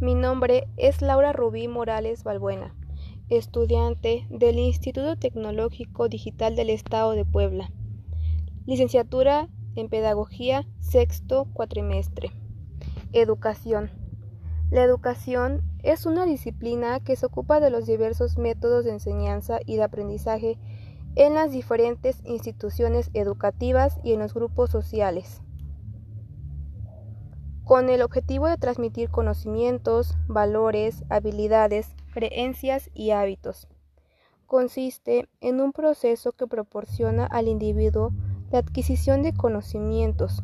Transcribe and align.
Mi 0.00 0.14
nombre 0.14 0.68
es 0.76 1.02
Laura 1.02 1.32
Rubí 1.32 1.66
Morales 1.66 2.22
Balbuena, 2.22 2.72
estudiante 3.30 4.28
del 4.30 4.56
Instituto 4.60 5.16
Tecnológico 5.16 6.08
Digital 6.08 6.54
del 6.54 6.70
Estado 6.70 7.14
de 7.14 7.24
Puebla, 7.24 7.72
licenciatura 8.64 9.48
en 9.74 9.88
Pedagogía, 9.88 10.68
sexto 10.78 11.48
cuatrimestre. 11.52 12.30
Educación. 13.12 13.90
La 14.70 14.84
educación 14.84 15.62
es 15.82 16.06
una 16.06 16.26
disciplina 16.26 17.00
que 17.00 17.16
se 17.16 17.26
ocupa 17.26 17.58
de 17.58 17.70
los 17.70 17.84
diversos 17.84 18.38
métodos 18.38 18.84
de 18.84 18.92
enseñanza 18.92 19.58
y 19.66 19.78
de 19.78 19.82
aprendizaje 19.82 20.58
en 21.16 21.34
las 21.34 21.50
diferentes 21.50 22.20
instituciones 22.24 23.10
educativas 23.14 23.98
y 24.04 24.12
en 24.12 24.20
los 24.20 24.32
grupos 24.32 24.70
sociales 24.70 25.42
con 27.68 27.90
el 27.90 28.00
objetivo 28.00 28.46
de 28.46 28.56
transmitir 28.56 29.10
conocimientos, 29.10 30.16
valores, 30.26 31.04
habilidades, 31.10 31.94
creencias 32.14 32.88
y 32.94 33.10
hábitos. 33.10 33.68
Consiste 34.46 35.28
en 35.42 35.60
un 35.60 35.72
proceso 35.74 36.32
que 36.32 36.46
proporciona 36.46 37.26
al 37.26 37.46
individuo 37.46 38.10
la 38.50 38.60
adquisición 38.60 39.22
de 39.22 39.34
conocimientos, 39.34 40.42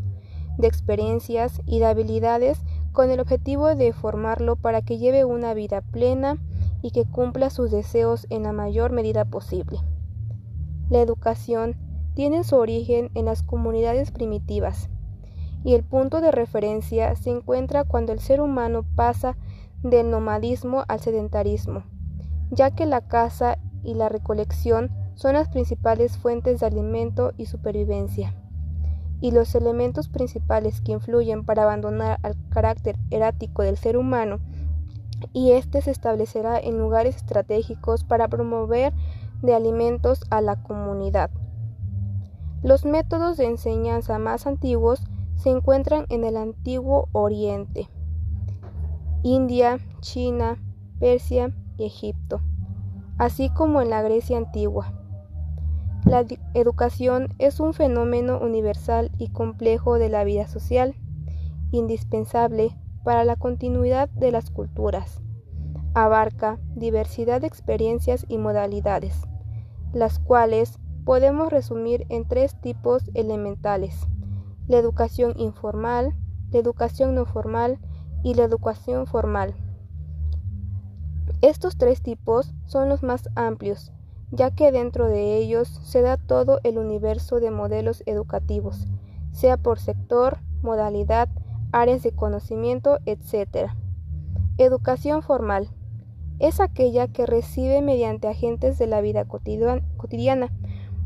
de 0.59 0.69
experiencias 0.69 1.63
y 1.65 1.79
de 1.79 1.87
habilidades 1.87 2.61
con 2.93 3.11
el 3.11 3.21
objetivo 3.21 3.75
de 3.75 3.95
formarlo 3.95 4.57
para 4.57 4.83
que 4.83 4.99
lleve 4.99 5.25
una 5.25 5.55
vida 5.55 5.81
plena 5.81 6.37
y 6.83 6.91
que 6.91 7.07
cumpla 7.07 7.49
sus 7.49 7.71
deseos 7.71 8.27
en 8.29 8.43
la 8.43 8.53
mayor 8.53 8.93
medida 8.93 9.25
posible. 9.25 9.79
La 10.91 11.01
educación 11.01 11.75
tiene 12.13 12.45
su 12.45 12.57
origen 12.57 13.11
en 13.15 13.25
las 13.25 13.43
comunidades 13.43 14.11
primitivas, 14.11 14.91
y 15.65 15.75
el 15.75 15.83
punto 15.83 16.21
de 16.21 16.31
referencia 16.31 17.17
se 17.17 17.31
encuentra 17.31 17.85
cuando 17.85 18.13
el 18.13 18.21
ser 18.21 18.41
humano 18.41 18.85
pasa 18.95 19.37
del 19.83 20.11
nomadismo 20.11 20.85
al 20.87 21.01
sedentarismo, 21.01 21.85
ya 22.51 22.71
que 22.71 22.87
la 22.87 23.01
caza 23.01 23.57
y 23.83 23.95
la 23.95 24.09
recolección 24.09 24.91
son 25.15 25.35
las 25.35 25.49
principales 25.49 26.19
fuentes 26.19 26.61
de 26.61 26.67
alimento 26.67 27.33
y 27.39 27.47
supervivencia, 27.47 28.35
y 29.21 29.31
los 29.31 29.55
elementos 29.55 30.09
principales 30.09 30.83
que 30.83 30.93
influyen 30.93 31.45
para 31.45 31.63
abandonar 31.63 32.19
al 32.23 32.37
carácter 32.51 32.97
erático 33.11 33.63
del 33.63 33.79
ser 33.79 33.97
humano, 33.97 34.41
y 35.33 35.53
éste 35.53 35.81
se 35.81 35.91
establecerá 35.91 36.59
en 36.59 36.79
lugares 36.79 37.17
estratégicos 37.17 38.05
para 38.05 38.29
promover 38.29 38.93
de 39.41 39.55
alimentos 39.55 40.25
a 40.29 40.43
la 40.43 40.57
comunidad. 40.57 41.31
Los 42.63 42.85
métodos 42.85 43.37
de 43.37 43.47
enseñanza 43.47 44.19
más 44.19 44.47
antiguos 44.47 45.03
se 45.37 45.51
encuentran 45.51 46.07
en 46.09 46.25
el 46.25 46.37
antiguo 46.37 47.09
Oriente, 47.13 47.89
India, 49.23 49.79
China, 50.01 50.59
Persia 51.01 51.53
y 51.77 51.85
Egipto, 51.85 52.41
así 53.19 53.51
como 53.51 53.81
en 53.81 53.91
la 53.91 54.03
Grecia 54.03 54.37
antigua. 54.37 54.93
La 56.05 56.25
educación 56.53 57.29
es 57.39 57.61
un 57.61 57.73
fenómeno 57.73 58.39
universal 58.39 59.11
y 59.19 59.29
complejo 59.29 59.99
de 59.99 60.11
la 60.11 60.25
vida 60.25 60.47
social, 60.47 60.95
indispensable 61.71 62.77
para 63.03 63.25
la 63.25 63.37
continuidad 63.37 64.11
de 64.11 64.31
las 64.31 64.51
culturas. 64.51 65.21
Abarca 65.95 66.59
diversidad 66.75 67.41
de 67.41 67.47
experiencias 67.47 68.27
y 68.29 68.37
modalidades, 68.37 69.23
las 69.93 70.19
cuales 70.19 70.79
podemos 71.05 71.51
resumir 71.51 72.07
en 72.09 72.27
tres 72.27 72.61
tipos 72.61 73.11
elementales 73.15 74.07
la 74.67 74.79
educación 74.79 75.35
informal, 75.37 76.15
la 76.51 76.59
educación 76.59 77.15
no 77.15 77.27
formal 77.27 77.79
y 78.23 78.35
la 78.35 78.45
educación 78.45 79.07
formal. 79.07 79.55
Estos 81.43 81.77
tres 81.77 82.01
tipos 82.01 82.55
son 82.65 82.89
los 82.89 83.03
más 83.03 83.29
amplios, 83.35 83.93
ya 84.31 84.51
que 84.51 84.73
dentro 84.73 85.09
de 85.09 85.37
ellos 85.37 85.69
se 85.69 86.01
da 86.01 86.17
todo 86.17 86.61
el 86.65 86.79
universo 86.79 87.41
de 87.41 87.51
modelos 87.51 88.03
educativos, 88.07 88.87
sea 89.33 89.57
por 89.57 89.79
sector, 89.79 90.39
modalidad, 90.63 91.29
áreas 91.73 92.03
de 92.03 92.13
conocimiento, 92.13 92.99
etc. 93.05 93.71
Educación 94.57 95.23
formal 95.23 95.69
es 96.39 96.61
aquella 96.61 97.09
que 97.09 97.27
recibe 97.27 97.83
mediante 97.83 98.29
agentes 98.29 98.79
de 98.79 98.87
la 98.87 99.01
vida 99.01 99.25
cotidiana, 99.25 100.53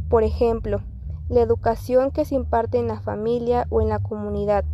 por 0.08 0.22
ejemplo, 0.22 0.82
la 1.28 1.40
educación 1.40 2.10
que 2.10 2.24
se 2.24 2.34
imparte 2.34 2.78
en 2.78 2.88
la 2.88 3.00
familia 3.00 3.66
o 3.70 3.80
en 3.80 3.88
la 3.88 3.98
comunidad, 3.98 4.64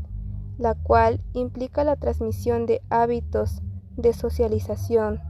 la 0.58 0.74
cual 0.74 1.20
implica 1.32 1.84
la 1.84 1.96
transmisión 1.96 2.66
de 2.66 2.80
hábitos 2.90 3.62
de 3.96 4.12
socialización, 4.12 5.20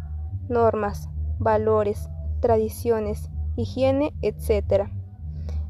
normas, 0.48 1.08
valores, 1.38 2.08
tradiciones, 2.40 3.30
higiene, 3.56 4.14
etc. 4.22 4.88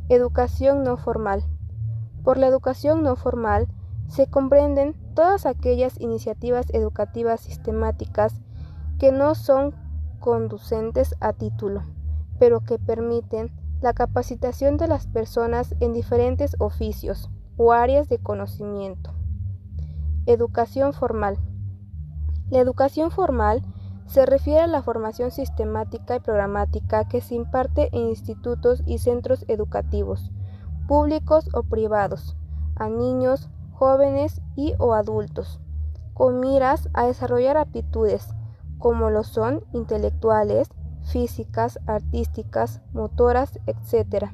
Educación 0.08 0.82
no 0.82 0.96
formal. 0.96 1.44
Por 2.24 2.38
la 2.38 2.46
educación 2.46 3.02
no 3.02 3.16
formal 3.16 3.68
se 4.08 4.26
comprenden 4.26 4.94
todas 5.14 5.46
aquellas 5.46 6.00
iniciativas 6.00 6.66
educativas 6.70 7.40
sistemáticas 7.40 8.40
que 8.98 9.12
no 9.12 9.34
son 9.34 9.74
conducentes 10.20 11.14
a 11.20 11.32
título, 11.32 11.82
pero 12.38 12.60
que 12.60 12.78
permiten 12.78 13.52
la 13.84 13.92
capacitación 13.92 14.78
de 14.78 14.88
las 14.88 15.06
personas 15.06 15.74
en 15.78 15.92
diferentes 15.92 16.56
oficios 16.58 17.28
o 17.58 17.74
áreas 17.74 18.08
de 18.08 18.16
conocimiento. 18.16 19.12
Educación 20.24 20.94
formal. 20.94 21.36
La 22.48 22.60
educación 22.60 23.10
formal 23.10 23.62
se 24.06 24.24
refiere 24.24 24.60
a 24.60 24.66
la 24.68 24.80
formación 24.80 25.30
sistemática 25.30 26.16
y 26.16 26.20
programática 26.20 27.06
que 27.06 27.20
se 27.20 27.34
imparte 27.34 27.90
en 27.92 28.08
institutos 28.08 28.82
y 28.86 28.96
centros 28.96 29.44
educativos, 29.48 30.32
públicos 30.88 31.50
o 31.52 31.62
privados, 31.62 32.38
a 32.76 32.88
niños, 32.88 33.50
jóvenes 33.72 34.40
y 34.56 34.72
o 34.78 34.94
adultos, 34.94 35.60
con 36.14 36.40
miras 36.40 36.88
a 36.94 37.04
desarrollar 37.04 37.58
aptitudes 37.58 38.30
como 38.78 39.10
lo 39.10 39.24
son 39.24 39.62
intelectuales, 39.74 40.70
físicas, 41.04 41.78
artísticas, 41.86 42.80
motoras, 42.92 43.58
etc. 43.66 44.30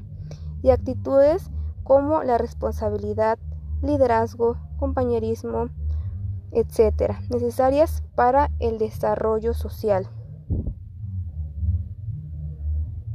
Y 0.63 0.71
actitudes 0.71 1.51
como 1.85 2.23
la 2.23 2.39
responsabilidad, 2.39 3.39
liderazgo, 3.83 4.57
compañerismo, 4.79 5.69
etc., 6.53 7.15
necesarias 7.31 8.03
para 8.15 8.51
el 8.59 8.79
desarrollo 8.79 9.55
social. 9.55 10.09